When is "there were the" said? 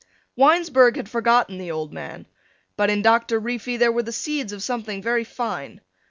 3.77-4.11